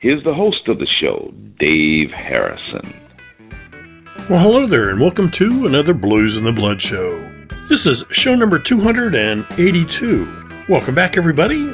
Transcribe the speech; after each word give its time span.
Here's 0.00 0.22
the 0.24 0.34
host 0.34 0.68
of 0.68 0.78
the 0.78 0.86
show, 1.00 1.32
Dave 1.58 2.10
Harrison. 2.10 2.94
Well, 4.30 4.40
hello 4.40 4.66
there, 4.66 4.90
and 4.90 5.00
welcome 5.00 5.30
to 5.32 5.66
another 5.66 5.94
Blues 5.94 6.36
in 6.36 6.44
the 6.44 6.52
Blood 6.52 6.80
show. 6.80 7.18
This 7.68 7.86
is 7.86 8.04
show 8.10 8.34
number 8.34 8.58
282. 8.58 10.64
Welcome 10.68 10.94
back, 10.94 11.16
everybody. 11.16 11.72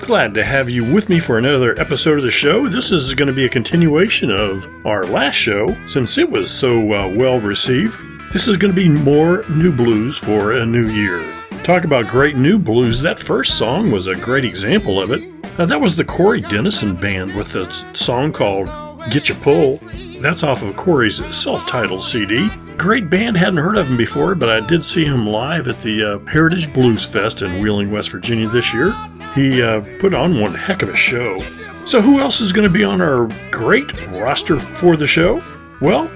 Glad 0.00 0.34
to 0.34 0.44
have 0.44 0.70
you 0.70 0.84
with 0.84 1.08
me 1.08 1.18
for 1.18 1.38
another 1.38 1.78
episode 1.80 2.18
of 2.18 2.24
the 2.24 2.30
show. 2.30 2.68
This 2.68 2.92
is 2.92 3.14
going 3.14 3.28
to 3.28 3.34
be 3.34 3.46
a 3.46 3.50
continuation 3.50 4.30
of 4.30 4.66
our 4.86 5.04
last 5.04 5.36
show 5.36 5.74
since 5.86 6.18
it 6.18 6.30
was 6.30 6.50
so 6.50 6.92
uh, 6.92 7.08
well 7.08 7.40
received. 7.40 7.96
This 8.32 8.46
is 8.46 8.56
going 8.56 8.74
to 8.74 8.80
be 8.80 8.88
more 8.88 9.44
new 9.48 9.72
blues 9.72 10.18
for 10.18 10.52
a 10.52 10.66
new 10.66 10.88
year. 10.88 11.20
Talk 11.66 11.82
about 11.82 12.06
great 12.06 12.36
new 12.36 12.60
blues. 12.60 13.00
That 13.00 13.18
first 13.18 13.58
song 13.58 13.90
was 13.90 14.06
a 14.06 14.14
great 14.14 14.44
example 14.44 15.02
of 15.02 15.10
it. 15.10 15.20
Uh, 15.58 15.66
that 15.66 15.80
was 15.80 15.96
the 15.96 16.04
Corey 16.04 16.40
Dennison 16.40 16.94
Band 16.94 17.34
with 17.34 17.56
a 17.56 17.68
song 17.92 18.32
called 18.32 18.68
Get 19.10 19.28
Your 19.28 19.36
Pull. 19.38 19.80
That's 20.20 20.44
off 20.44 20.62
of 20.62 20.76
Corey's 20.76 21.16
self 21.36 21.66
titled 21.66 22.04
CD. 22.04 22.48
Great 22.76 23.10
band, 23.10 23.36
hadn't 23.36 23.56
heard 23.56 23.76
of 23.76 23.88
him 23.88 23.96
before, 23.96 24.36
but 24.36 24.48
I 24.48 24.64
did 24.64 24.84
see 24.84 25.04
him 25.04 25.26
live 25.26 25.66
at 25.66 25.82
the 25.82 26.04
uh, 26.04 26.30
Heritage 26.30 26.72
Blues 26.72 27.04
Fest 27.04 27.42
in 27.42 27.58
Wheeling, 27.58 27.90
West 27.90 28.10
Virginia 28.10 28.48
this 28.48 28.72
year. 28.72 28.92
He 29.34 29.60
uh, 29.60 29.84
put 29.98 30.14
on 30.14 30.40
one 30.40 30.54
heck 30.54 30.82
of 30.82 30.88
a 30.88 30.94
show. 30.94 31.42
So, 31.84 32.00
who 32.00 32.20
else 32.20 32.40
is 32.40 32.52
going 32.52 32.68
to 32.68 32.72
be 32.72 32.84
on 32.84 33.00
our 33.00 33.26
great 33.50 33.92
roster 34.10 34.60
for 34.60 34.96
the 34.96 35.08
show? 35.08 35.42
Well, 35.80 36.06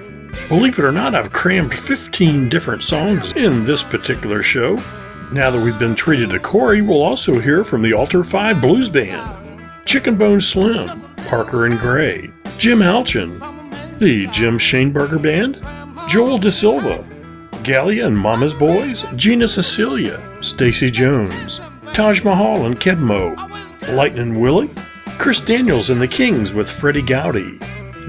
believe 0.49 0.79
it 0.79 0.85
or 0.85 0.93
not, 0.93 1.17
I've 1.17 1.33
crammed 1.33 1.77
15 1.77 2.49
different 2.49 2.85
songs 2.85 3.33
in 3.33 3.65
this 3.65 3.83
particular 3.83 4.45
show. 4.45 4.79
Now 5.33 5.49
that 5.53 5.63
we've 5.63 5.79
been 5.79 5.95
treated 5.95 6.31
to 6.31 6.41
Corey, 6.41 6.83
we'll 6.83 7.03
also 7.03 7.39
hear 7.39 7.63
from 7.63 7.83
the 7.83 7.93
Altered 7.93 8.25
Five 8.25 8.61
Blues 8.61 8.89
Band, 8.89 9.31
Chickenbone 9.85 10.43
Slim, 10.43 11.03
Parker 11.29 11.67
and 11.67 11.79
Gray, 11.79 12.33
Jim 12.59 12.81
Allchin, 12.81 13.39
the 14.01 14.27
Jim 14.33 14.59
Shaneberger 14.59 15.23
Band, 15.23 15.65
Joel 16.09 16.39
De 16.39 16.51
Silva, 16.51 17.05
Ghalia 17.63 18.07
and 18.07 18.19
Mama's 18.19 18.53
Boys, 18.53 19.05
Gina 19.15 19.47
Sicilia, 19.47 20.21
Stacy 20.43 20.91
Jones, 20.91 21.61
Taj 21.95 22.25
Mahal 22.25 22.67
and 22.67 22.81
Kedmo, 22.81 23.37
Lightnin' 23.95 24.41
Willie, 24.41 24.71
Chris 25.19 25.41
Daniels 25.41 25.91
and 25.91 26.03
the 26.03 26.09
Kings 26.09 26.53
with 26.53 26.67
Freddi 26.67 27.07
Gowdy, 27.07 27.61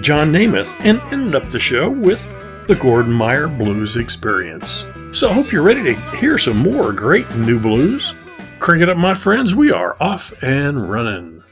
John 0.02 0.32
Nemeth, 0.32 0.74
and 0.84 1.00
ended 1.14 1.36
up 1.36 1.52
the 1.52 1.60
show 1.60 1.88
with 1.88 2.20
the 2.68 2.76
Gordon 2.76 3.14
Meier 3.14 3.48
Blues 3.48 3.96
Experience. 3.96 4.88
So 5.14 5.30
I 5.30 5.34
hope 5.34 5.52
you're 5.52 5.62
ready 5.62 5.84
to 5.84 5.94
hear 6.16 6.38
some 6.38 6.56
more 6.58 6.94
great 6.94 7.30
new 7.36 7.60
blues. 7.60 8.14
Crank 8.60 8.82
it 8.82 8.90
up, 8.90 8.96
my 8.98 9.14
friends. 9.14 9.54
We 9.54 9.70
are 9.70 9.98
off 10.00 10.32
and 10.42 10.90
running. 10.90 11.44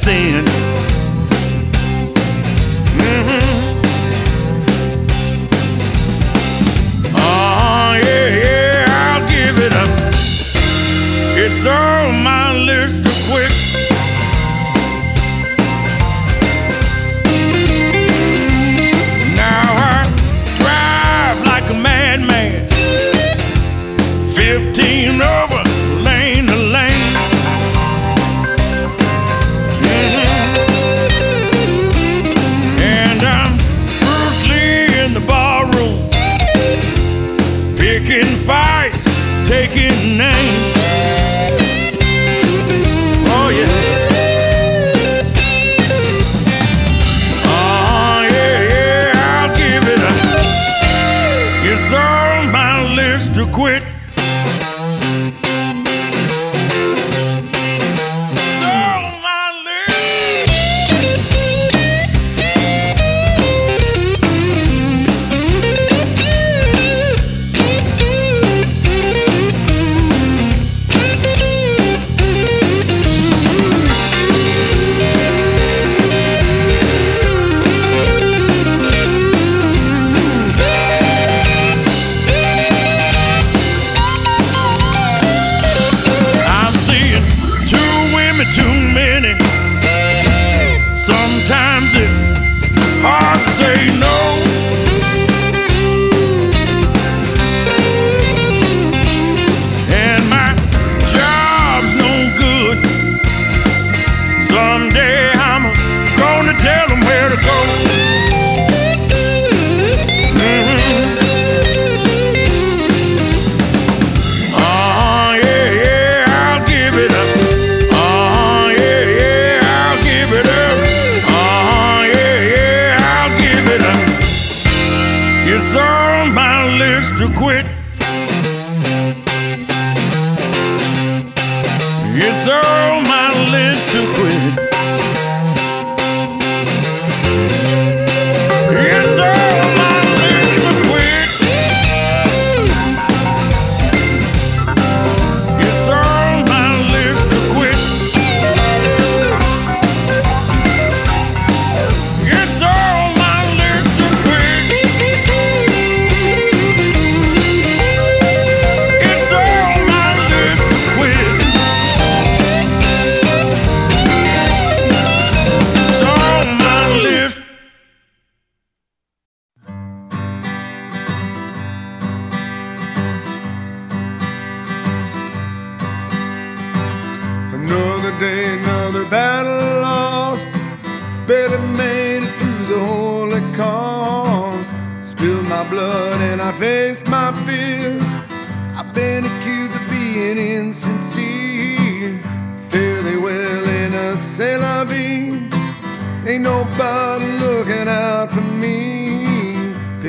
Sin. 0.00 0.59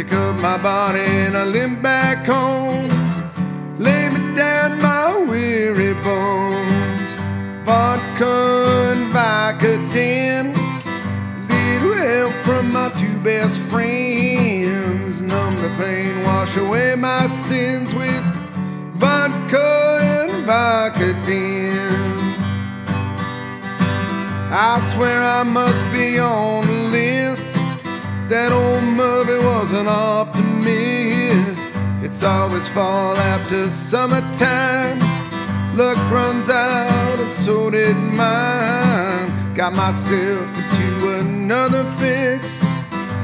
Pick 0.01 0.13
up 0.13 0.36
my 0.41 0.58
body 0.58 1.00
and 1.00 1.38
I 1.38 1.43
limp 1.43 1.84
back 1.84 2.25
home. 2.25 2.89
Lay 3.77 4.10
me 4.10 4.36
down 4.36 4.81
my 4.81 5.15
weary 5.29 5.93
bones. 5.93 7.13
Vodka 7.63 8.93
and 8.93 9.05
Vicodin. 9.13 10.55
Little 11.48 11.93
help 11.93 12.34
from 12.43 12.74
my 12.74 12.89
two 12.98 13.15
best 13.20 13.62
friends. 13.62 15.22
Numb 15.22 15.62
the 15.62 15.70
pain, 15.77 16.24
wash 16.24 16.58
away 16.58 16.96
my 16.96 17.27
sins 17.27 17.93
with 17.93 18.25
vodka 18.96 20.00
and 20.01 20.31
Vicodin. 20.48 22.01
I 24.50 24.79
swear 24.79 25.22
I 25.22 25.43
must 25.43 25.86
be 25.91 26.17
on. 26.17 26.71
That 28.32 28.54
old 28.54 28.82
Murphy 28.84 29.44
was 29.44 29.74
an 29.74 29.88
optimist. 29.90 31.70
It's 32.02 32.24
always 32.24 32.70
fall 32.70 33.18
after 33.18 33.70
summertime. 33.70 35.00
Luck 35.76 35.98
runs 36.10 36.50
out, 36.50 37.20
and 37.20 37.34
so 37.34 37.70
did 37.70 37.98
mine. 37.98 39.54
Got 39.54 39.74
myself 39.74 40.48
into 40.58 41.20
another 41.20 41.84
fix. 42.00 42.62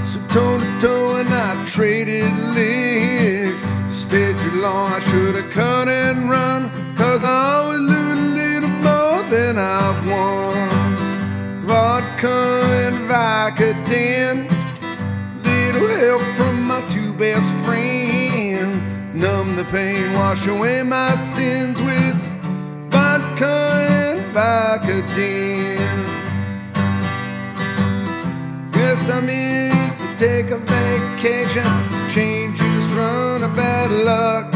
So 0.04 0.20
toe 0.28 0.60
to 0.60 0.80
toe, 0.82 1.16
and 1.16 1.30
I 1.30 1.56
traded 1.66 2.36
licks. 2.36 3.64
Stayed 3.88 4.38
too 4.40 4.60
long, 4.60 4.92
I 4.92 5.00
should 5.00 5.36
have 5.36 5.50
cut 5.52 5.88
and 5.88 6.30
run. 6.30 6.70
Cause 6.98 7.24
I 7.24 7.62
always 7.62 7.80
lose 7.80 8.20
a 8.20 8.30
little 8.42 8.76
more 8.84 9.24
than 9.30 9.58
I've 9.58 10.06
won. 10.06 11.62
Vodka 11.62 12.62
and 12.84 12.98
Vicodin. 13.08 14.57
Help 16.08 16.22
from 16.38 16.64
my 16.64 16.80
two 16.88 17.12
best 17.16 17.54
friends. 17.66 18.82
Numb 19.14 19.58
the 19.58 19.66
pain, 19.66 20.14
wash 20.14 20.48
away 20.48 20.82
my 20.82 21.14
sins 21.18 21.82
with 21.82 22.16
vodka 22.90 23.58
and 23.90 24.20
Vicodin. 24.34 26.00
Guess 28.72 29.10
I 29.10 29.20
missed 29.20 29.98
to 30.00 30.28
take 30.28 30.50
a 30.52 30.60
vacation. 30.60 31.68
Changes 32.10 32.86
run 32.94 33.44
a 33.44 33.50
bad 33.50 33.92
luck. 33.92 34.48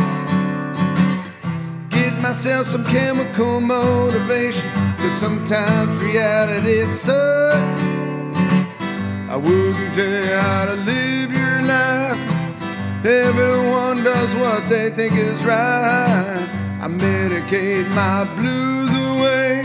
Get 1.90 2.14
myself 2.22 2.68
some 2.68 2.86
chemical 2.86 3.60
motivation. 3.60 4.70
Cause 4.96 5.16
sometimes 5.20 6.02
reality 6.02 6.86
sucks. 6.86 7.78
I 9.30 9.36
wouldn't 9.36 9.94
tell 9.94 10.10
you 10.10 10.36
how 10.38 10.66
to 10.68 10.76
live. 10.76 11.41
Everyone 13.04 14.04
does 14.04 14.36
what 14.36 14.70
they 14.70 14.92
think 14.92 15.16
is 15.16 15.44
right. 15.44 16.48
I 16.80 16.88
medicate 16.88 17.90
my 17.96 18.26
blues 18.36 18.92
away. 18.92 19.64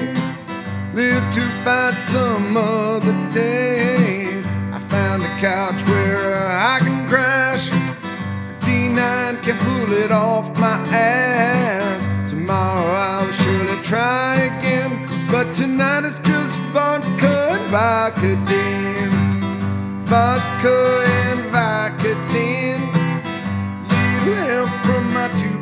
Live 0.94 1.22
to 1.34 1.42
fight 1.62 2.00
some 2.00 2.56
other 2.56 3.12
day. 3.34 4.42
I 4.72 4.78
found 4.78 5.22
a 5.22 5.28
couch 5.38 5.86
where 5.86 6.46
I 6.48 6.78
can 6.78 7.06
crash. 7.10 7.68
The 7.68 8.54
D9 8.64 9.42
can 9.42 9.58
pull 9.58 9.92
it 9.92 10.12
off 10.12 10.58
my 10.58 10.78
ass. 10.90 12.06
Tomorrow 12.30 12.90
I'll 12.90 13.32
surely 13.32 13.82
try 13.82 14.36
again. 14.36 15.06
But 15.30 15.52
tonight 15.52 16.04
it's 16.04 16.16
just 16.26 16.56
vodka 16.72 17.50
and. 17.52 17.66
Vodka 17.68 18.28
and 18.28 18.48
Vicodin. 20.08 21.15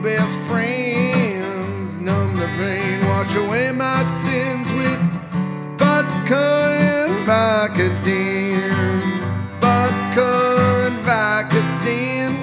Best 0.04 0.38
friends. 0.40 1.96
Numb 1.98 2.36
the 2.36 2.46
pain, 2.58 3.00
wash 3.06 3.34
away 3.36 3.72
my 3.72 4.06
sins 4.06 4.70
with 4.74 5.00
vodka 5.78 6.46
and 6.78 7.12
Vicodin. 7.26 8.70
Vodka 9.62 10.30
and 10.84 10.98
Vicodin. 11.08 12.34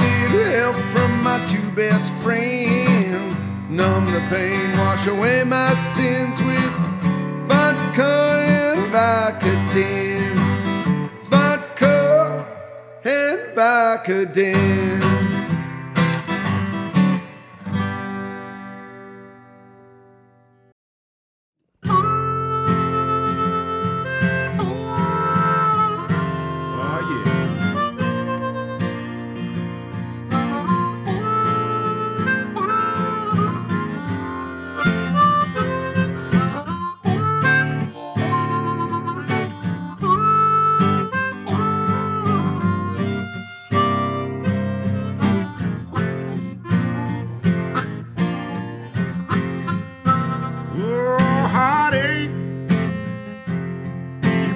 Little 0.00 0.46
help 0.58 0.76
from 0.94 1.22
my 1.22 1.38
two 1.52 1.70
best 1.72 2.10
friends. 2.22 3.38
Numb 3.68 4.06
the 4.06 4.22
pain, 4.30 4.78
wash 4.78 5.06
away 5.06 5.44
my 5.44 5.74
sins 5.74 6.40
with 6.48 6.74
vodka 7.46 8.14
and 8.56 8.80
Vicodin. 8.94 10.34
Vodka 11.28 12.46
and 13.04 13.40
Vicodin. 13.54 15.23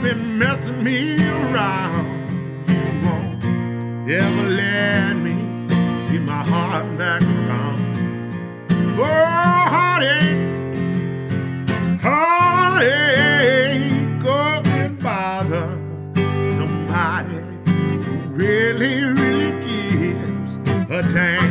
Been 0.09 0.39
messing 0.39 0.83
me 0.83 1.17
around. 1.17 2.07
You 2.67 2.81
won't 3.05 3.45
ever 4.11 4.49
let 4.49 5.13
me 5.17 5.35
get 6.11 6.23
my 6.23 6.43
heart 6.43 6.87
back 6.97 7.21
around. 7.21 7.79
Oh, 8.99 9.05
heartache, 9.75 10.41
heartache, 12.01 13.43
go 14.23 14.63
and 14.81 14.99
bother 14.99 15.69
somebody 16.57 17.41
who 18.05 18.15
really, 18.31 19.03
really 19.03 19.51
gives 19.67 20.57
a 20.91 21.03
damn. 21.13 21.48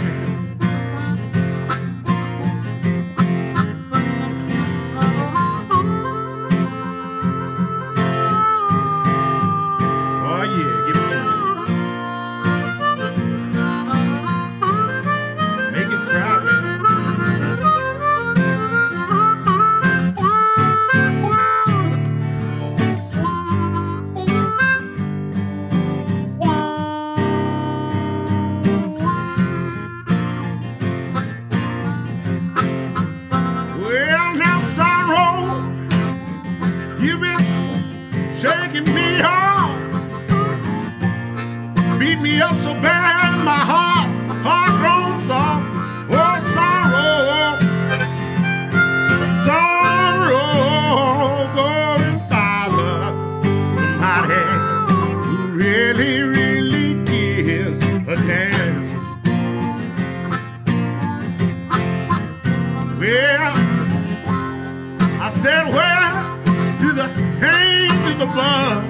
Above? 68.38 68.84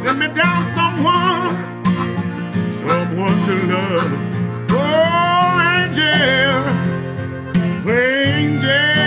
Send 0.00 0.18
me 0.18 0.28
down 0.28 0.66
someone, 0.72 1.54
someone 2.80 3.36
to 3.46 3.54
love. 3.72 4.12
Oh, 4.70 5.60
angel, 5.76 6.60
angel. 7.92 8.97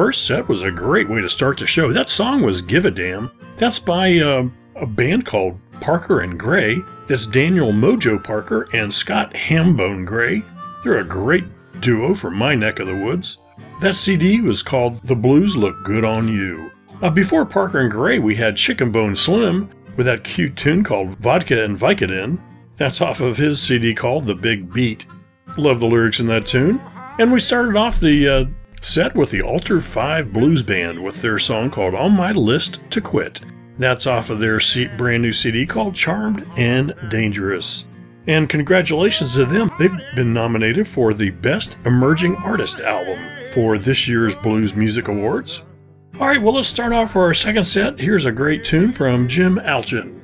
First 0.00 0.24
set 0.24 0.48
was 0.48 0.62
a 0.62 0.70
great 0.70 1.10
way 1.10 1.20
to 1.20 1.28
start 1.28 1.58
the 1.58 1.66
show. 1.66 1.92
That 1.92 2.08
song 2.08 2.40
was 2.40 2.62
Give 2.62 2.86
a 2.86 2.90
Damn. 2.90 3.30
That's 3.58 3.78
by 3.78 4.16
uh, 4.16 4.48
a 4.74 4.86
band 4.86 5.26
called 5.26 5.60
Parker 5.82 6.20
and 6.20 6.40
Gray. 6.40 6.78
That's 7.06 7.26
Daniel 7.26 7.70
Mojo 7.70 8.24
Parker 8.24 8.66
and 8.72 8.94
Scott 8.94 9.34
Hambone 9.34 10.06
Gray. 10.06 10.42
They're 10.82 11.00
a 11.00 11.04
great 11.04 11.44
duo 11.82 12.14
from 12.14 12.34
my 12.34 12.54
neck 12.54 12.78
of 12.78 12.86
the 12.86 12.96
woods. 12.96 13.36
That 13.82 13.94
CD 13.94 14.40
was 14.40 14.62
called 14.62 15.06
The 15.06 15.14
Blues 15.14 15.54
Look 15.54 15.84
Good 15.84 16.06
on 16.06 16.28
You. 16.28 16.70
Uh, 17.02 17.10
before 17.10 17.44
Parker 17.44 17.80
and 17.80 17.90
Gray, 17.90 18.18
we 18.18 18.34
had 18.34 18.54
Chickenbone 18.54 19.18
Slim 19.18 19.68
with 19.98 20.06
that 20.06 20.24
cute 20.24 20.56
tune 20.56 20.82
called 20.82 21.10
Vodka 21.16 21.62
and 21.62 21.76
Vicodin. 21.76 22.40
That's 22.78 23.02
off 23.02 23.20
of 23.20 23.36
his 23.36 23.60
CD 23.60 23.94
called 23.94 24.24
The 24.24 24.34
Big 24.34 24.72
Beat. 24.72 25.04
Love 25.58 25.78
the 25.78 25.86
lyrics 25.86 26.20
in 26.20 26.26
that 26.28 26.46
tune. 26.46 26.80
And 27.18 27.30
we 27.30 27.38
started 27.38 27.76
off 27.76 28.00
the 28.00 28.26
uh, 28.26 28.44
set 28.80 29.14
with 29.14 29.30
the 29.30 29.42
Altered 29.42 29.84
Five 29.84 30.32
Blues 30.32 30.62
Band 30.62 31.02
with 31.02 31.20
their 31.20 31.38
song 31.38 31.70
called 31.70 31.94
On 31.94 32.12
My 32.12 32.32
List 32.32 32.80
to 32.90 33.00
Quit. 33.00 33.40
That's 33.78 34.06
off 34.06 34.30
of 34.30 34.40
their 34.40 34.60
brand 34.96 35.22
new 35.22 35.32
CD 35.32 35.66
called 35.66 35.94
Charmed 35.94 36.46
and 36.56 36.94
Dangerous. 37.08 37.86
And 38.26 38.48
congratulations 38.48 39.34
to 39.34 39.44
them. 39.44 39.70
They've 39.78 39.96
been 40.14 40.32
nominated 40.32 40.86
for 40.86 41.14
the 41.14 41.30
Best 41.30 41.76
Emerging 41.84 42.36
Artist 42.36 42.80
Album 42.80 43.18
for 43.52 43.78
this 43.78 44.06
year's 44.06 44.34
Blues 44.34 44.74
Music 44.74 45.08
Awards. 45.08 45.62
All 46.20 46.26
right, 46.26 46.40
well, 46.40 46.54
let's 46.54 46.68
start 46.68 46.92
off 46.92 47.12
for 47.12 47.22
our 47.22 47.34
second 47.34 47.64
set. 47.64 47.98
Here's 47.98 48.26
a 48.26 48.32
great 48.32 48.64
tune 48.64 48.92
from 48.92 49.26
Jim 49.26 49.56
Allchin. 49.56 50.20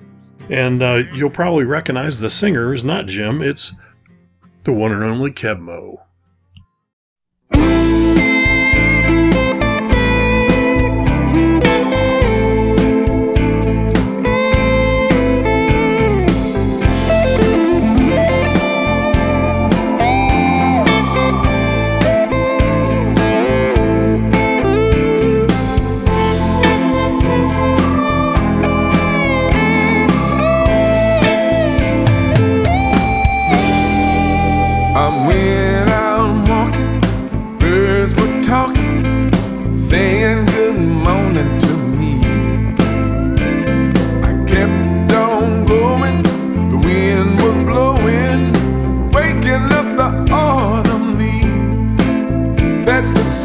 And 0.51 0.83
uh, 0.83 1.03
you'll 1.15 1.31
probably 1.31 1.65
recognize 1.65 2.21
the 2.21 2.31
singer 2.31 2.75
is 2.75 2.85
not 2.85 3.07
Jim, 3.07 3.43
it's 3.43 3.73
the 4.65 4.73
one 4.73 4.93
and 4.93 5.03
only 5.03 5.33
Keb 5.33 5.59
Mo. 5.59 6.06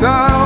That's 0.01 0.40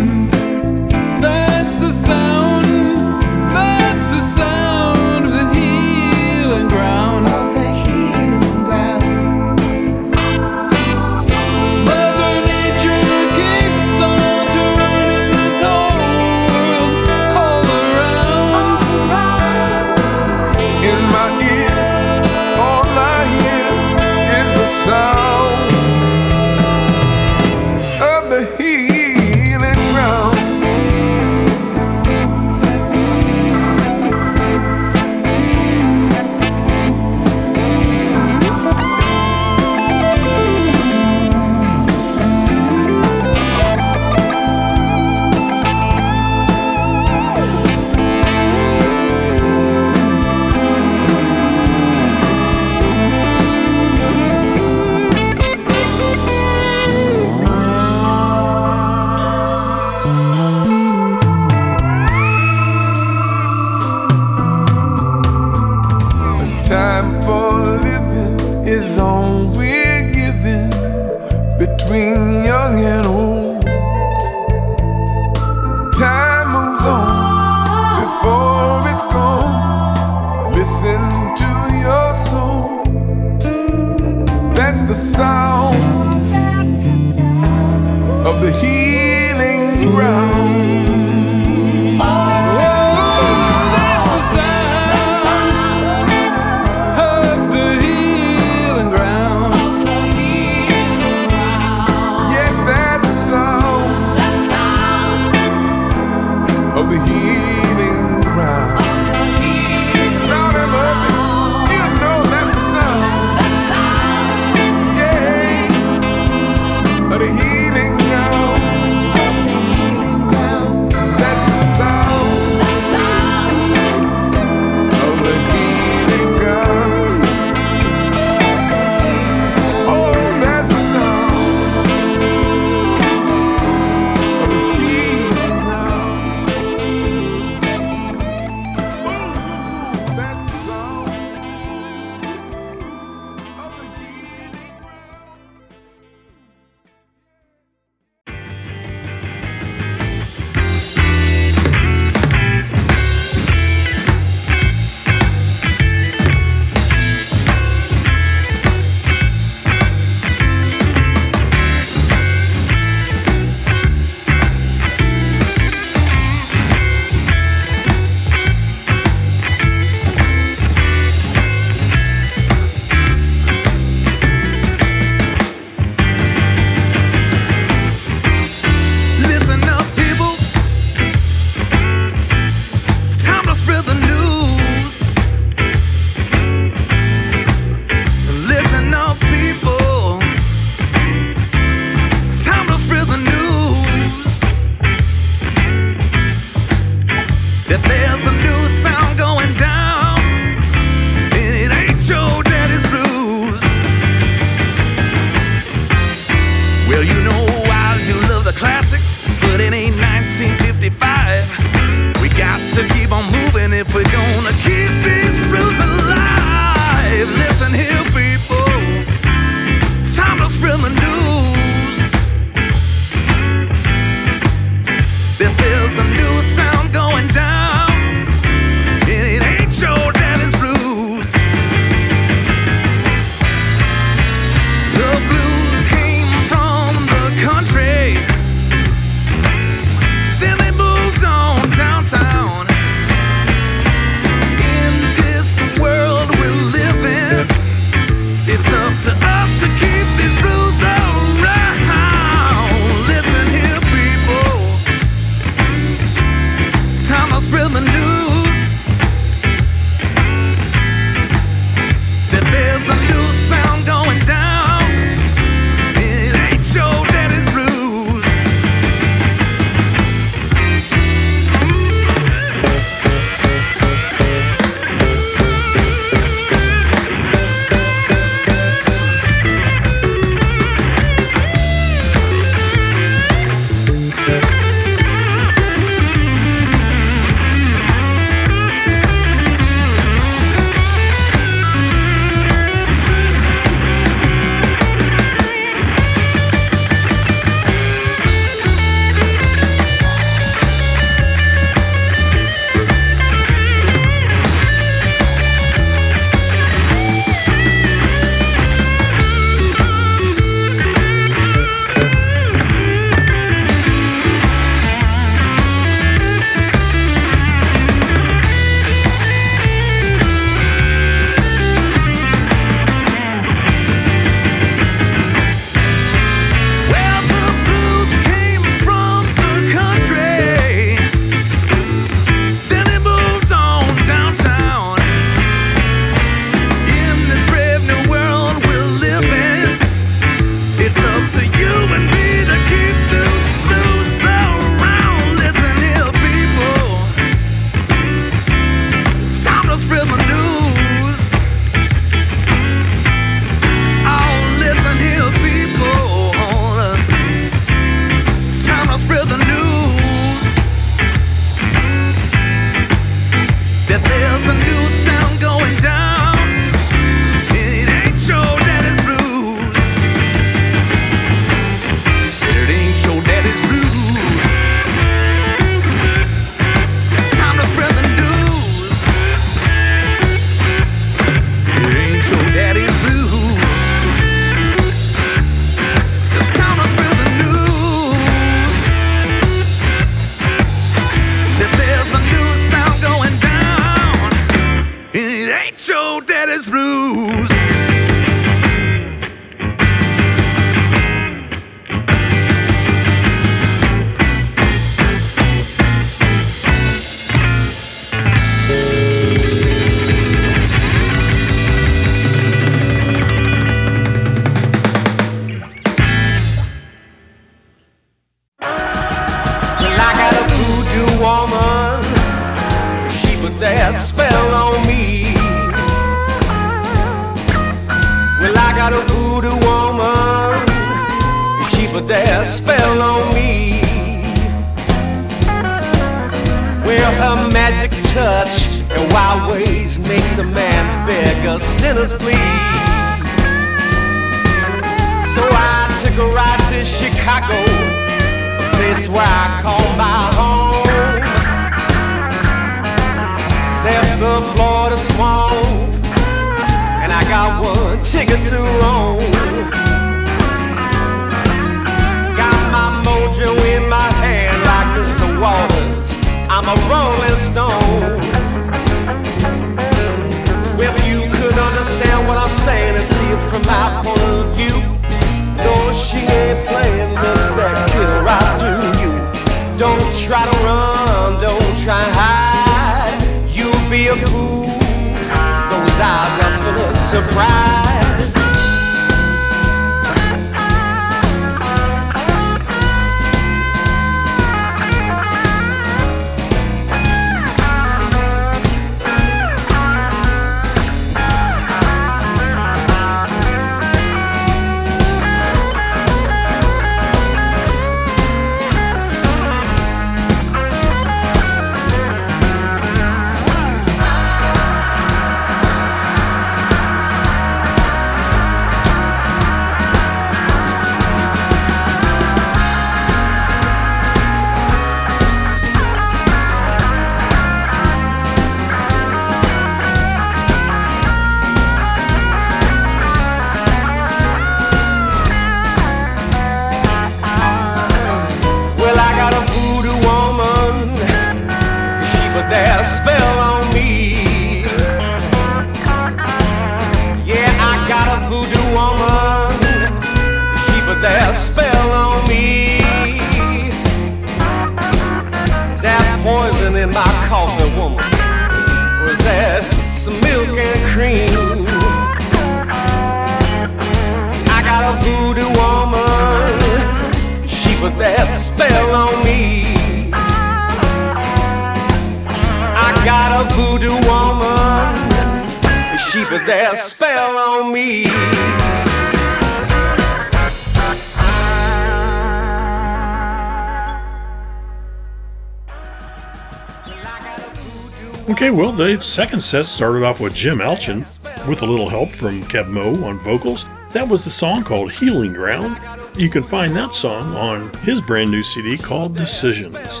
second 589.20 589.42
set 589.42 589.66
started 589.66 590.02
off 590.02 590.18
with 590.18 590.32
Jim 590.32 590.60
Allchin, 590.60 591.00
with 591.46 591.60
a 591.60 591.66
little 591.66 591.90
help 591.90 592.08
from 592.08 592.42
Keb 592.44 592.68
Mo 592.68 593.04
on 593.04 593.18
vocals. 593.18 593.66
That 593.92 594.08
was 594.08 594.24
the 594.24 594.30
song 594.30 594.64
called 594.64 594.92
Healing 594.92 595.34
Ground. 595.34 595.78
You 596.16 596.30
can 596.30 596.42
find 596.42 596.74
that 596.74 596.94
song 596.94 597.36
on 597.36 597.70
his 597.80 598.00
brand 598.00 598.30
new 598.30 598.42
CD 598.42 598.78
called 598.78 599.14
Decisions. 599.14 600.00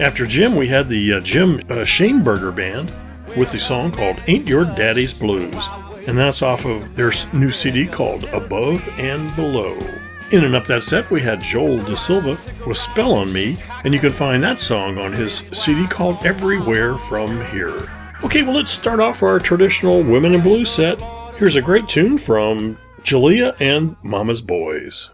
After 0.00 0.26
Jim, 0.26 0.56
we 0.56 0.68
had 0.68 0.88
the 0.88 1.12
uh, 1.12 1.20
Jim 1.20 1.56
uh, 1.68 1.84
Shaneberger 1.84 2.56
Band 2.56 2.90
with 3.36 3.52
the 3.52 3.58
song 3.58 3.92
called 3.92 4.22
Ain't 4.26 4.48
Your 4.48 4.64
Daddy's 4.64 5.12
Blues, 5.12 5.68
and 6.06 6.16
that's 6.16 6.40
off 6.40 6.64
of 6.64 6.96
their 6.96 7.12
new 7.34 7.50
CD 7.50 7.86
called 7.86 8.24
Above 8.32 8.88
and 8.98 9.36
Below. 9.36 9.78
In 10.30 10.44
and 10.44 10.54
up 10.54 10.64
that 10.68 10.82
set, 10.82 11.10
we 11.10 11.20
had 11.20 11.42
Joel 11.42 11.80
Dasilva 11.80 12.66
with 12.66 12.78
Spell 12.78 13.12
on 13.12 13.30
Me, 13.34 13.58
and 13.84 13.92
you 13.92 14.00
can 14.00 14.12
find 14.12 14.42
that 14.42 14.60
song 14.60 14.96
on 14.96 15.12
his 15.12 15.50
CD 15.52 15.86
called 15.86 16.24
Everywhere 16.24 16.96
from 16.96 17.44
Here. 17.50 17.86
Okay, 18.24 18.42
well, 18.42 18.54
let's 18.54 18.70
start 18.70 18.98
off 18.98 19.22
our 19.22 19.38
traditional 19.38 20.02
Women 20.02 20.34
in 20.34 20.40
Blue 20.40 20.64
set. 20.64 20.98
Here's 21.36 21.56
a 21.56 21.62
great 21.62 21.86
tune 21.86 22.16
from 22.16 22.78
Ghalia 23.02 23.54
and 23.60 23.94
Mama's 24.02 24.40
Boys. 24.40 25.10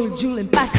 Diabolic 0.00 0.18
Julian 0.18 0.48
pass 0.48 0.72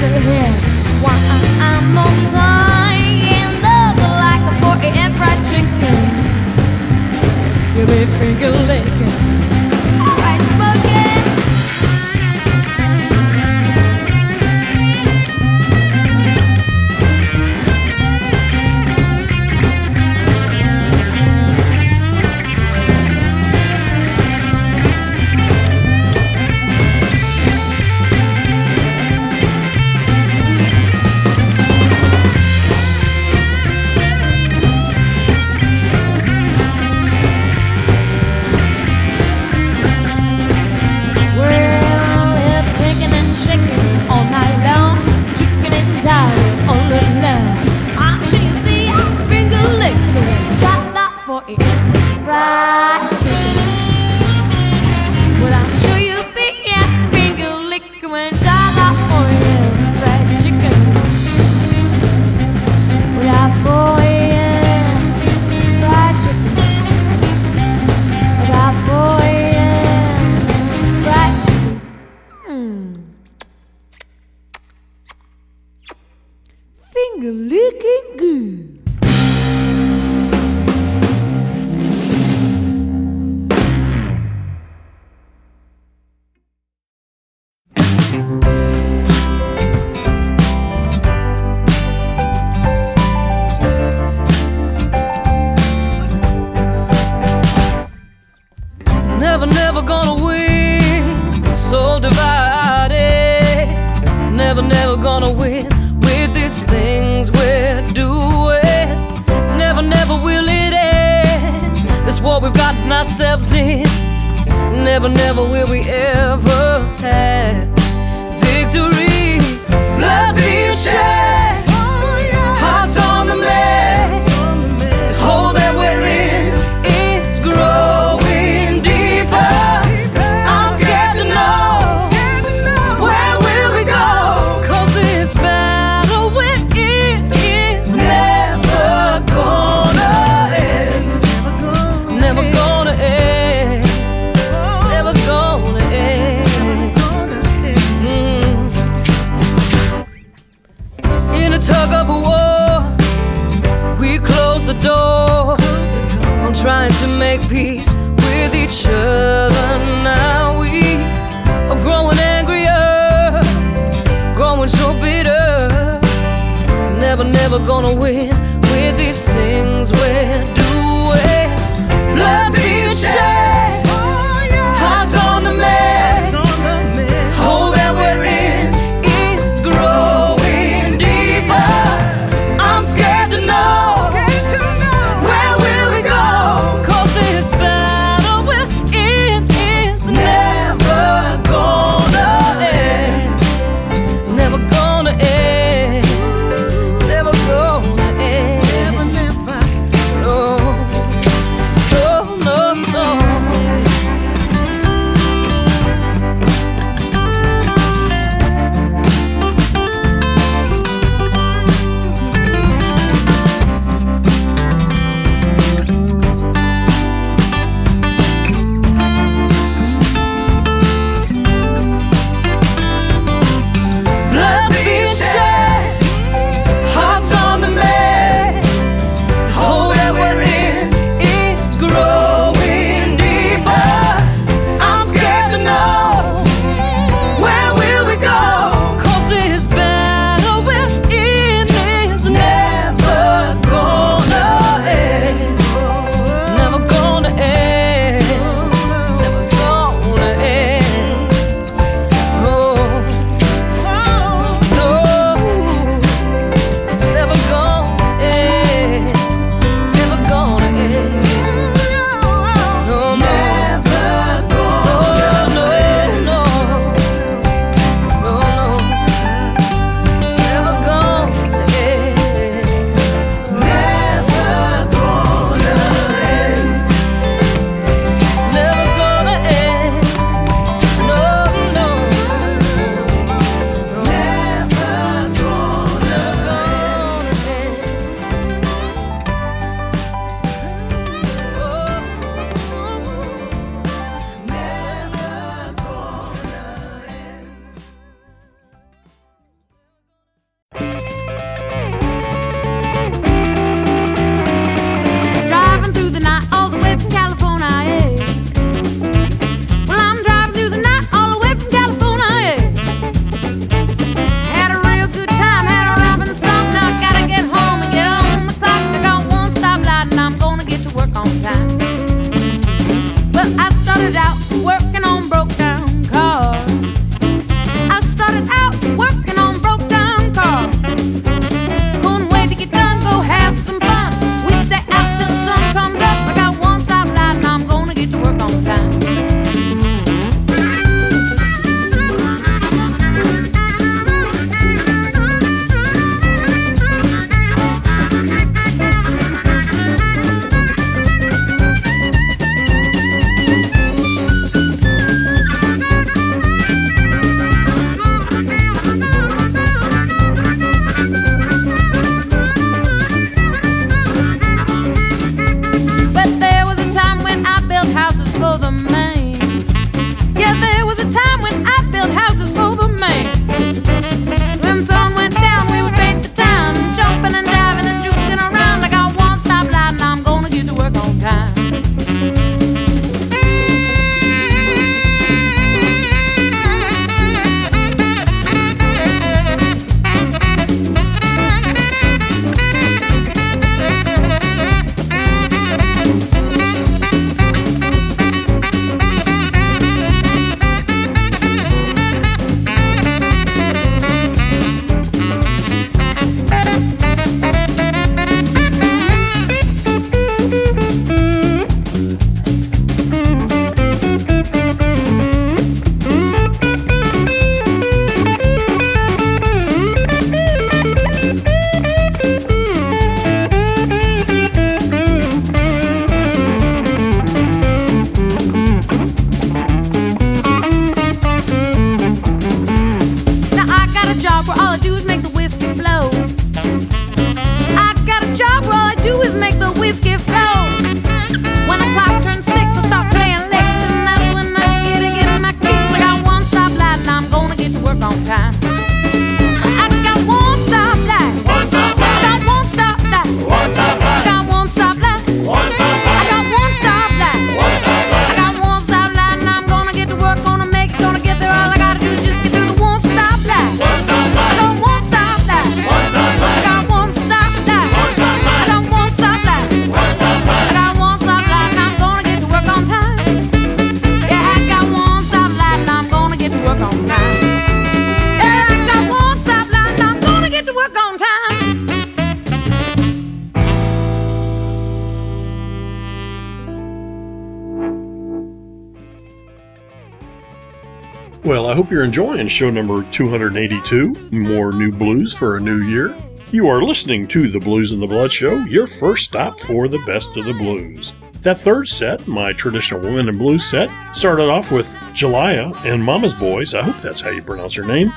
you're 492.41 492.49
show 492.49 492.69
number 492.71 493.03
282, 493.03 494.29
more 494.31 494.71
new 494.71 494.91
blues 494.91 495.33
for 495.33 495.57
a 495.57 495.59
new 495.59 495.83
year. 495.83 496.15
You 496.51 496.67
are 496.67 496.81
listening 496.81 497.27
to 497.27 497.51
the 497.51 497.59
Blues 497.59 497.91
and 497.91 498.01
the 498.01 498.07
Blood 498.07 498.31
Show, 498.31 498.57
your 498.61 498.87
first 498.87 499.25
stop 499.25 499.59
for 499.59 499.87
the 499.87 499.99
best 499.99 500.35
of 500.37 500.45
the 500.45 500.53
blues. 500.53 501.13
That 501.41 501.59
third 501.59 501.87
set, 501.87 502.27
my 502.27 502.51
traditional 502.53 503.01
woman 503.01 503.29
in 503.29 503.37
blues 503.37 503.69
set, 503.69 503.91
started 504.15 504.49
off 504.49 504.71
with 504.71 504.87
Ghalia 505.13 505.75
and 505.85 506.03
Mama's 506.03 506.33
Boys, 506.33 506.73
I 506.73 506.81
hope 506.81 506.99
that's 506.99 507.21
how 507.21 507.29
you 507.29 507.43
pronounce 507.43 507.75
her 507.75 507.83
name, 507.83 508.11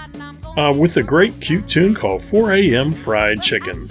uh, 0.57 0.73
with 0.73 0.97
a 0.97 1.03
great 1.03 1.39
cute 1.41 1.69
tune 1.69 1.95
called 1.95 2.23
4 2.23 2.53
a.m. 2.53 2.93
Fried 2.93 3.43
Chicken. 3.43 3.91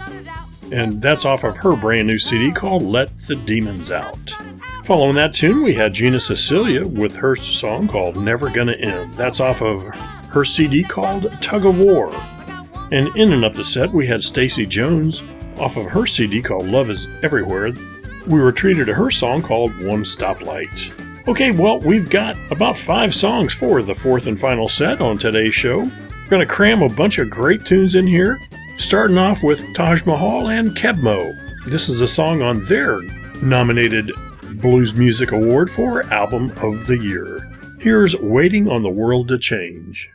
And 0.71 1.01
that's 1.01 1.25
off 1.25 1.43
of 1.43 1.57
her 1.57 1.75
brand 1.75 2.07
new 2.07 2.17
CD 2.17 2.51
called 2.51 2.81
Let 2.81 3.11
the 3.27 3.35
Demons 3.35 3.91
Out. 3.91 4.31
Following 4.83 5.15
that 5.15 5.33
tune, 5.33 5.63
we 5.63 5.75
had 5.75 5.93
Gina 5.93 6.19
Sicilia 6.19 6.85
with 6.85 7.15
her 7.17 7.35
song 7.35 7.87
called 7.87 8.17
Never 8.17 8.49
Gonna 8.49 8.73
End. 8.73 9.13
That's 9.13 9.39
off 9.39 9.61
of 9.61 9.83
her 10.33 10.43
CD 10.43 10.83
called 10.83 11.31
Tug 11.41 11.65
of 11.65 11.77
War. 11.77 12.11
And 12.91 13.15
in 13.15 13.33
and 13.33 13.45
up 13.45 13.53
the 13.53 13.63
set, 13.63 13.91
we 13.91 14.07
had 14.07 14.23
Stacy 14.23 14.65
Jones 14.65 15.23
off 15.59 15.77
of 15.77 15.85
her 15.85 16.05
CD 16.05 16.41
called 16.41 16.67
Love 16.67 16.89
Is 16.89 17.07
Everywhere. 17.21 17.71
We 18.27 18.39
were 18.39 18.51
treated 18.51 18.87
to 18.87 18.93
her 18.93 19.11
song 19.11 19.41
called 19.41 19.71
One 19.83 20.03
Stoplight. 20.03 21.27
Okay, 21.27 21.51
well, 21.51 21.79
we've 21.79 22.09
got 22.09 22.35
about 22.51 22.77
five 22.77 23.13
songs 23.13 23.53
for 23.53 23.81
the 23.81 23.95
fourth 23.95 24.27
and 24.27 24.39
final 24.39 24.67
set 24.67 25.01
on 25.01 25.17
today's 25.17 25.53
show. 25.53 25.79
We're 25.79 26.29
going 26.29 26.47
to 26.47 26.53
cram 26.53 26.81
a 26.81 26.89
bunch 26.89 27.19
of 27.19 27.29
great 27.29 27.65
tunes 27.65 27.95
in 27.95 28.07
here, 28.07 28.39
starting 28.77 29.17
off 29.17 29.43
with 29.43 29.63
Taj 29.75 30.05
Mahal 30.05 30.49
and 30.49 30.75
Keb 30.75 31.01
Mo. 31.01 31.31
This 31.67 31.89
is 31.89 32.01
a 32.01 32.07
song 32.07 32.41
on 32.41 32.63
their 32.65 32.99
nominated 33.41 34.11
Blues 34.55 34.95
Music 34.95 35.31
Award 35.31 35.69
for 35.69 36.03
Album 36.11 36.51
of 36.57 36.87
the 36.87 36.97
Year. 36.97 37.49
Here's 37.79 38.15
Waiting 38.15 38.69
on 38.69 38.83
the 38.83 38.89
World 38.89 39.27
to 39.27 39.37
Change. 39.37 40.09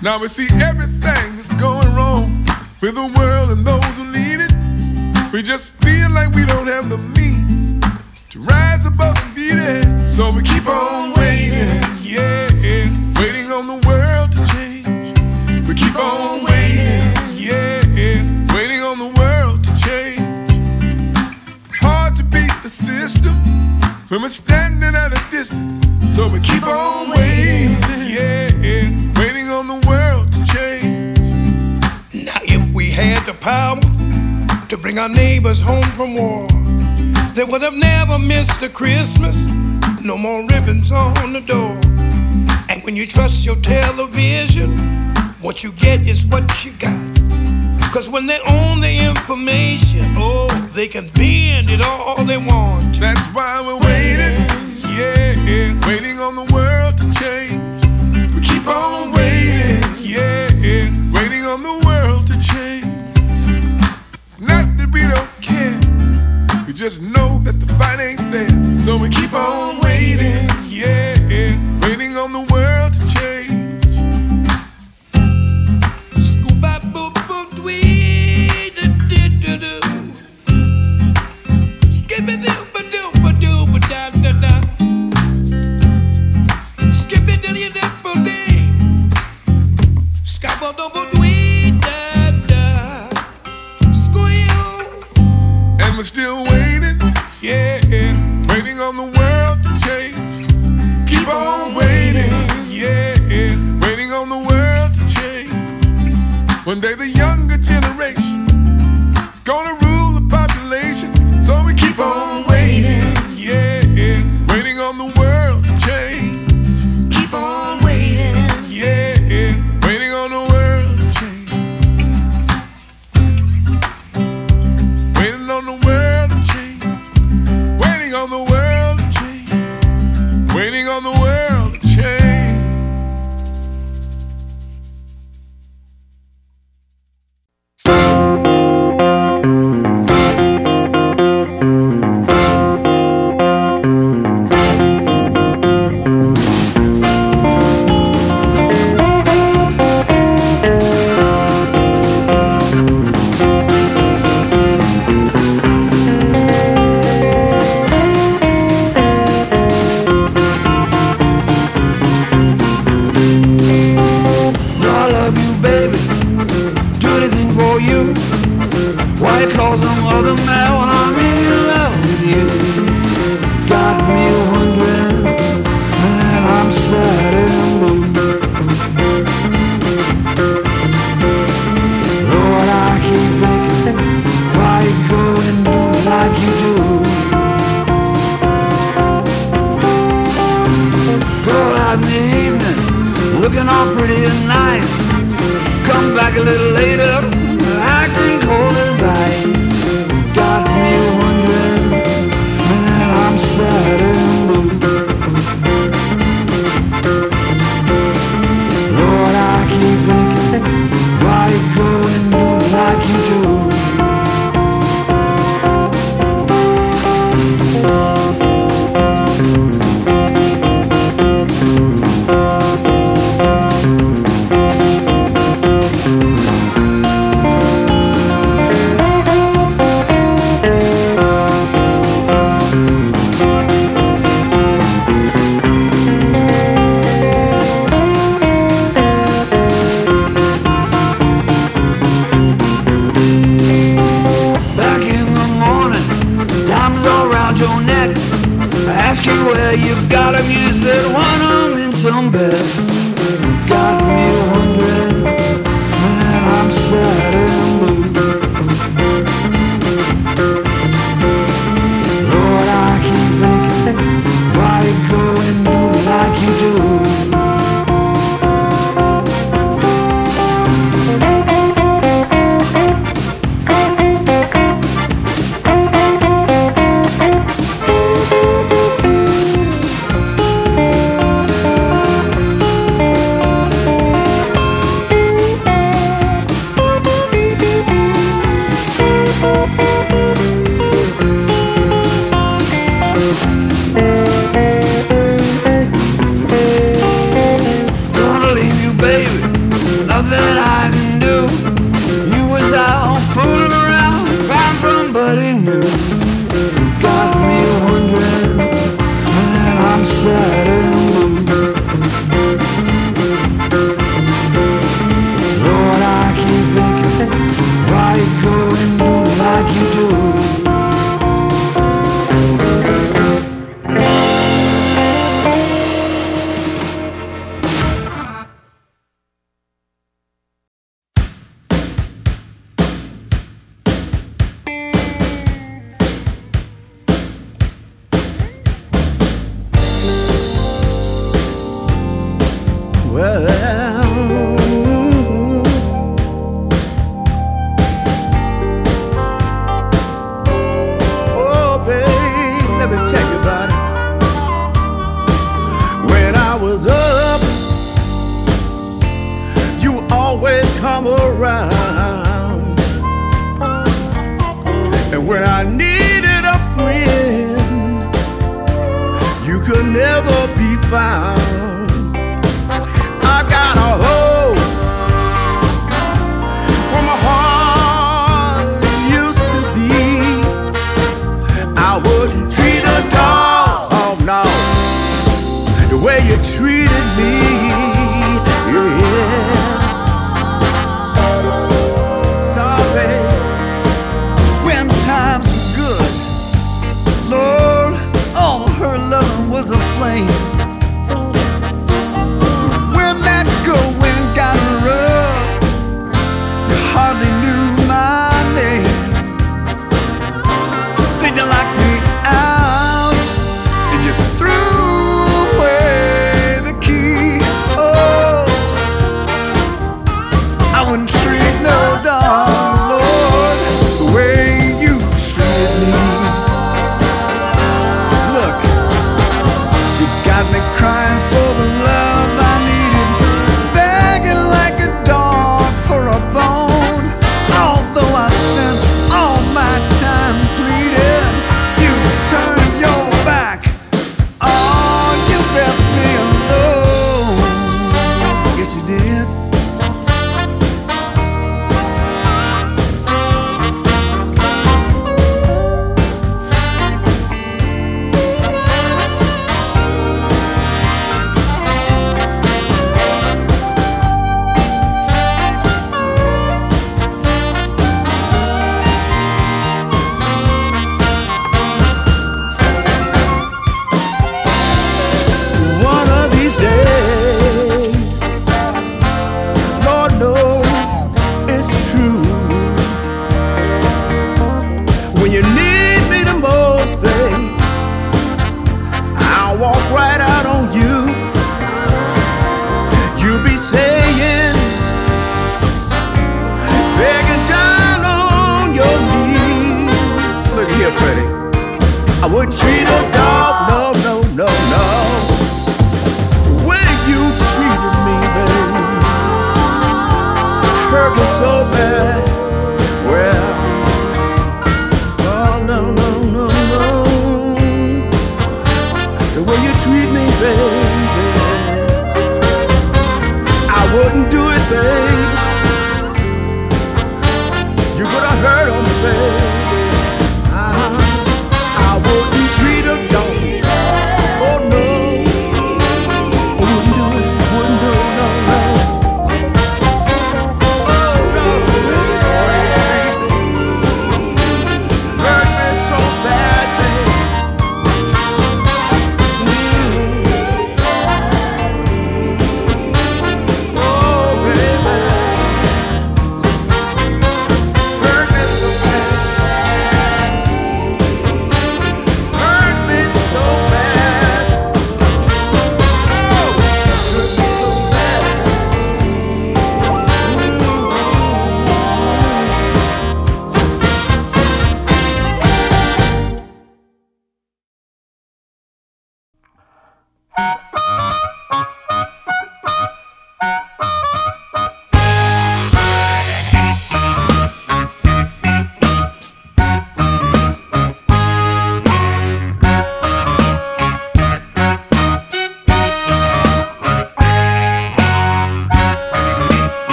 Now 0.00 0.20
we 0.20 0.28
see 0.28 0.46
everything 0.62 1.34
that's 1.34 1.52
going 1.56 1.92
wrong 1.96 2.30
with 2.80 2.94
the 2.94 3.12
world 3.18 3.50
and 3.50 3.66
those 3.66 3.84
who 3.96 4.04
lead 4.04 4.38
it. 4.46 4.52
We 5.32 5.42
just 5.42 5.72
feel 5.82 6.08
like 6.12 6.32
we 6.34 6.46
don't 6.46 6.68
have 6.68 6.88
the 6.88 6.98
means 7.18 7.84
to 8.30 8.38
rise 8.40 8.86
above 8.86 9.18
and 9.18 9.34
beat 9.34 9.58
it. 9.58 9.84
So 10.06 10.30
we 10.30 10.42
keep 10.42 10.68
on 10.68 11.14
waiting, 11.14 11.82
yeah, 12.00 12.46
waiting 13.18 13.50
on 13.50 13.66
the 13.66 13.82
world 13.88 14.30
to 14.32 14.46
change. 14.54 14.86
We 15.66 15.74
keep 15.74 15.96
on 15.96 16.44
waiting, 16.44 17.02
yeah, 17.34 17.82
waiting 18.54 18.80
on 18.86 18.98
the 19.00 19.10
world 19.18 19.64
to 19.64 19.72
change. 19.82 20.22
It's 21.66 21.78
hard 21.78 22.14
to 22.16 22.22
beat 22.22 22.54
the 22.62 22.70
system 22.70 23.34
when 24.10 24.22
we're 24.22 24.28
standing 24.28 24.94
at 24.94 25.10
a 25.12 25.30
distance. 25.32 25.84
So 26.14 26.28
we 26.28 26.38
keep 26.38 26.62
on 26.62 27.10
waiting, 27.10 27.74
yeah, 28.06 28.48
waiting 29.18 29.48
on 29.50 29.66
the 29.66 29.87
the 33.28 33.34
power 33.40 33.78
to 34.68 34.78
bring 34.78 34.98
our 34.98 35.08
neighbors 35.08 35.60
home 35.60 35.82
from 35.98 36.14
war, 36.14 36.48
they 37.34 37.44
would 37.44 37.60
have 37.60 37.74
never 37.74 38.18
missed 38.18 38.62
a 38.62 38.70
Christmas. 38.70 39.46
No 40.02 40.16
more 40.16 40.40
ribbons 40.46 40.90
on 40.92 41.34
the 41.34 41.42
door. 41.42 41.76
And 42.70 42.82
when 42.84 42.96
you 42.96 43.06
trust 43.06 43.44
your 43.44 43.56
television, 43.56 44.70
what 45.42 45.62
you 45.62 45.72
get 45.72 46.00
is 46.08 46.24
what 46.24 46.64
you 46.64 46.72
got. 46.78 46.96
Cause 47.92 48.08
when 48.08 48.24
they 48.24 48.40
own 48.48 48.80
the 48.80 48.96
information, 49.10 50.06
oh, 50.16 50.48
they 50.72 50.88
can 50.88 51.08
bend 51.08 51.68
it 51.68 51.82
all 51.84 52.24
they 52.24 52.38
want. 52.38 52.98
That's 52.98 53.26
why 53.34 53.60
we're 53.60 53.82
waiting, 53.90 54.36
yeah, 54.96 55.86
waiting 55.86 56.18
on 56.18 56.34
the 56.34 56.48
world 56.54 56.96
to 56.96 57.04
change. 57.20 57.84
We 58.34 58.40
keep 58.40 58.66
on 58.66 59.12
waiting, 59.12 59.84
yeah, 60.00 60.48
waiting 61.12 61.44
on 61.44 61.62
the 61.62 61.76
world 61.84 62.26
to 62.28 62.40
change. 62.40 62.77
Just 66.88 67.02
know 67.02 67.38
that 67.40 67.52
the 67.60 67.66
fight 67.74 68.00
ain't 68.00 68.32
there. 68.32 68.48
So 68.78 68.96
we 68.96 69.10
keep 69.10 69.34
on 69.34 69.78
waiting, 69.80 70.47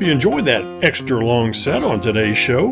hope 0.00 0.06
you 0.06 0.12
enjoyed 0.12 0.46
that 0.46 0.64
extra 0.82 1.22
long 1.22 1.52
set 1.52 1.82
on 1.82 2.00
today's 2.00 2.38
show. 2.38 2.68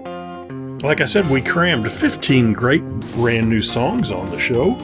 Like 0.83 1.03
I 1.03 1.05
said, 1.05 1.29
we 1.29 1.43
crammed 1.43 1.93
15 1.93 2.55
great 2.55 2.83
brand 3.13 3.51
new 3.51 3.61
songs 3.61 4.11
on 4.11 4.25
the 4.31 4.39
show. 4.39 4.79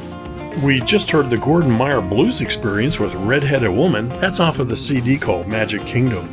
We 0.63 0.81
just 0.81 1.11
heard 1.11 1.31
the 1.31 1.39
Gordon 1.39 1.71
Meier 1.71 2.03
Blues 2.03 2.43
Experience 2.43 3.01
with 3.01 3.15
Redheaded 3.15 3.71
Woman. 3.71 4.11
That's 4.21 4.41
off 4.41 4.59
of 4.59 4.69
the 4.69 4.77
CD 4.77 5.17
called 5.17 5.47
Magic 5.47 5.87
Kingdom. 5.87 6.31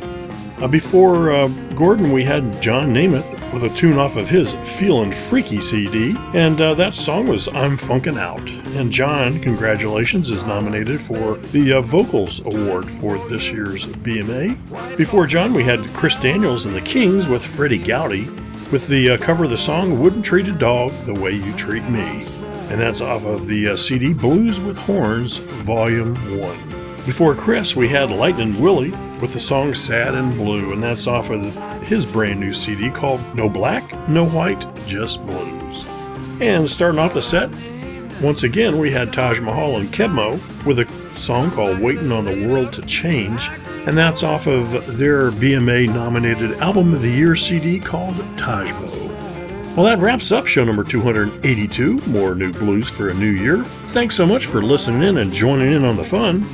Uh, 0.60 0.68
before 0.68 1.32
uh, 1.32 1.48
Gordon, 1.74 2.12
we 2.12 2.24
had 2.24 2.60
John 2.60 2.92
Nemeth 2.92 3.41
with 3.52 3.64
a 3.64 3.74
tune 3.74 3.98
off 3.98 4.16
of 4.16 4.28
his 4.28 4.54
Feelin' 4.64 5.12
Freaky 5.12 5.60
CD, 5.60 6.16
and 6.34 6.60
uh, 6.60 6.74
that 6.74 6.94
song 6.94 7.28
was 7.28 7.48
I'm 7.48 7.76
Funkin' 7.76 8.18
Out. 8.18 8.48
And 8.76 8.90
John, 8.90 9.40
congratulations, 9.40 10.30
is 10.30 10.44
nominated 10.44 11.00
for 11.00 11.36
the 11.36 11.74
uh, 11.74 11.80
Vocals 11.82 12.40
Award 12.46 12.90
for 12.90 13.18
this 13.28 13.50
year's 13.50 13.86
BMA. 13.86 14.96
Before 14.96 15.26
John, 15.26 15.52
we 15.52 15.64
had 15.64 15.86
Chris 15.94 16.14
Daniels 16.14 16.66
and 16.66 16.74
the 16.74 16.80
Kings 16.80 17.28
with 17.28 17.42
Freddi 17.42 17.84
Gowdy 17.84 18.24
with 18.72 18.88
the 18.88 19.10
uh, 19.10 19.18
cover 19.18 19.44
of 19.44 19.50
the 19.50 19.58
song 19.58 20.00
Wouldn't 20.00 20.24
Treat 20.24 20.48
a 20.48 20.52
Dog 20.52 20.90
the 21.04 21.12
Way 21.14 21.32
You 21.32 21.52
Treat 21.52 21.84
Me. 21.90 22.24
And 22.70 22.80
that's 22.80 23.02
off 23.02 23.26
of 23.26 23.46
the 23.46 23.68
uh, 23.68 23.76
CD 23.76 24.14
Blues 24.14 24.58
with 24.58 24.78
Horns, 24.78 25.36
Volume 25.36 26.14
1. 26.40 27.04
Before 27.04 27.34
Chris, 27.34 27.76
we 27.76 27.88
had 27.88 28.10
Lightnin' 28.10 28.58
Willie 28.58 28.94
with 29.22 29.32
the 29.32 29.40
song 29.40 29.72
Sad 29.72 30.16
and 30.16 30.34
Blue, 30.34 30.72
and 30.72 30.82
that's 30.82 31.06
off 31.06 31.30
of 31.30 31.42
his 31.84 32.04
brand 32.04 32.40
new 32.40 32.52
CD 32.52 32.90
called 32.90 33.20
No 33.36 33.48
Black, 33.48 33.96
No 34.08 34.26
White, 34.26 34.66
Just 34.86 35.24
Blues. 35.24 35.86
And 36.40 36.68
starting 36.68 36.98
off 36.98 37.14
the 37.14 37.22
set, 37.22 37.54
once 38.20 38.42
again, 38.42 38.78
we 38.78 38.90
had 38.90 39.12
Taj 39.12 39.38
Mahal 39.38 39.78
and 39.78 39.92
Keb 39.92 40.10
Mo 40.10 40.40
with 40.66 40.80
a 40.80 41.16
song 41.16 41.52
called 41.52 41.78
Waiting 41.78 42.10
on 42.10 42.24
the 42.24 42.48
World 42.48 42.72
to 42.72 42.82
Change, 42.82 43.48
and 43.86 43.96
that's 43.96 44.24
off 44.24 44.48
of 44.48 44.98
their 44.98 45.30
BMA 45.30 45.86
nominated 45.94 46.52
Album 46.58 46.92
of 46.92 47.00
the 47.00 47.10
Year 47.10 47.36
CD 47.36 47.78
called 47.78 48.14
TajMo. 48.36 49.76
Well, 49.76 49.86
that 49.86 50.00
wraps 50.00 50.32
up 50.32 50.46
show 50.48 50.64
number 50.64 50.84
282. 50.84 51.96
More 52.08 52.34
new 52.34 52.52
blues 52.52 52.90
for 52.90 53.08
a 53.08 53.14
new 53.14 53.30
year. 53.30 53.62
Thanks 53.86 54.16
so 54.16 54.26
much 54.26 54.46
for 54.46 54.62
listening 54.62 55.02
in 55.02 55.18
and 55.18 55.32
joining 55.32 55.72
in 55.72 55.84
on 55.84 55.96
the 55.96 56.04
fun. 56.04 56.44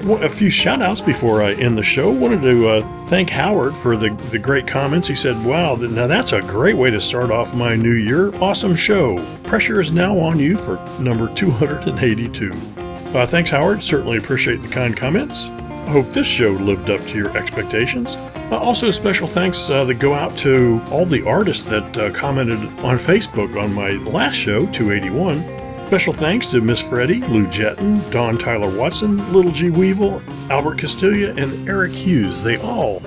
A 0.00 0.28
few 0.28 0.48
shout 0.48 0.80
outs 0.80 1.00
before 1.00 1.42
I 1.42 1.54
end 1.54 1.76
the 1.76 1.82
show. 1.82 2.10
Wanted 2.10 2.42
to 2.42 2.68
uh, 2.68 3.06
thank 3.06 3.30
Howard 3.30 3.74
for 3.74 3.96
the, 3.96 4.10
the 4.30 4.38
great 4.38 4.64
comments. 4.64 5.08
He 5.08 5.16
said, 5.16 5.44
Wow, 5.44 5.74
now 5.74 6.06
that's 6.06 6.32
a 6.32 6.40
great 6.40 6.76
way 6.76 6.88
to 6.90 7.00
start 7.00 7.32
off 7.32 7.54
my 7.54 7.74
new 7.74 7.94
year. 7.94 8.32
Awesome 8.36 8.76
show. 8.76 9.18
Pressure 9.42 9.80
is 9.80 9.90
now 9.90 10.16
on 10.16 10.38
you 10.38 10.56
for 10.56 10.76
number 11.00 11.26
282. 11.34 12.50
Uh, 12.78 13.26
thanks, 13.26 13.50
Howard. 13.50 13.82
Certainly 13.82 14.18
appreciate 14.18 14.62
the 14.62 14.68
kind 14.68 14.96
comments. 14.96 15.46
I 15.46 15.90
hope 15.90 16.10
this 16.10 16.28
show 16.28 16.50
lived 16.52 16.90
up 16.90 17.00
to 17.08 17.16
your 17.16 17.36
expectations. 17.36 18.14
Uh, 18.50 18.58
also, 18.58 18.92
special 18.92 19.26
thanks 19.26 19.68
uh, 19.68 19.84
that 19.84 19.94
go 19.94 20.14
out 20.14 20.36
to 20.38 20.80
all 20.92 21.06
the 21.06 21.26
artists 21.26 21.64
that 21.64 21.98
uh, 21.98 22.10
commented 22.12 22.58
on 22.78 22.98
Facebook 22.98 23.60
on 23.60 23.74
my 23.74 23.90
last 23.90 24.36
show, 24.36 24.64
281. 24.66 25.57
Special 25.88 26.12
thanks 26.12 26.46
to 26.48 26.60
Miss 26.60 26.82
Freddie, 26.82 27.22
Lou 27.22 27.46
Jetton, 27.46 28.10
Dawn 28.10 28.36
Tyler 28.36 28.68
Watson, 28.78 29.16
Little 29.32 29.50
G 29.50 29.70
Weevil, 29.70 30.20
Albert 30.50 30.76
Castiglia, 30.76 31.34
and 31.42 31.66
Eric 31.66 31.92
Hughes. 31.92 32.42
They 32.42 32.58
all 32.58 33.00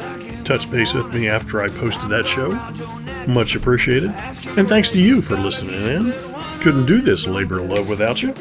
touched 0.45 0.71
base 0.71 0.95
with 0.95 1.13
me 1.13 1.29
after 1.29 1.61
I 1.61 1.67
posted 1.67 2.09
that 2.09 2.25
show. 2.25 2.53
Much 3.31 3.53
appreciated. 3.53 4.09
And 4.57 4.67
thanks 4.67 4.89
to 4.89 4.99
you 4.99 5.21
for 5.21 5.37
listening 5.37 5.75
in. 5.75 6.11
Couldn't 6.61 6.87
do 6.87 7.01
this 7.01 7.27
labor 7.27 7.59
of 7.59 7.69
love 7.69 7.87
without 7.87 8.23
you. 8.23 8.33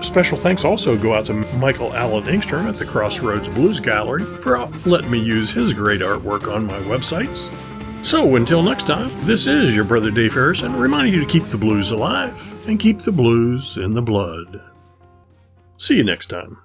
Special 0.00 0.38
thanks 0.38 0.64
also 0.64 0.96
go 0.96 1.12
out 1.12 1.26
to 1.26 1.32
Michael 1.56 1.92
Allen 1.92 2.22
Engstrom 2.22 2.68
at 2.68 2.76
the 2.76 2.86
Crossroads 2.86 3.48
Blues 3.48 3.80
Gallery 3.80 4.24
for 4.42 4.64
letting 4.86 5.10
me 5.10 5.18
use 5.18 5.50
his 5.50 5.74
great 5.74 6.02
artwork 6.02 6.48
on 6.54 6.66
my 6.66 6.78
websites. 6.82 7.52
So 8.04 8.36
until 8.36 8.62
next 8.62 8.86
time, 8.86 9.10
this 9.26 9.48
is 9.48 9.74
your 9.74 9.84
brother 9.84 10.12
Dave 10.12 10.34
Harrison 10.34 10.76
reminding 10.76 11.14
you 11.14 11.18
to 11.18 11.26
keep 11.26 11.42
the 11.46 11.58
blues 11.58 11.90
alive 11.90 12.55
and 12.66 12.80
keep 12.80 13.00
the 13.00 13.12
blues 13.12 13.76
in 13.76 13.94
the 13.94 14.02
blood. 14.02 14.60
See 15.78 15.96
you 15.96 16.04
next 16.04 16.26
time. 16.26 16.58